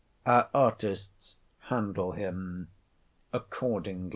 Our 0.25 0.49
artists 0.51 1.35
handle 1.59 2.13
him 2.13 2.69
accordingly. 3.31 4.09